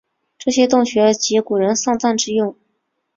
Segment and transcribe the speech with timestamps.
[0.39, 2.55] 这些洞穴即古人丧葬之用。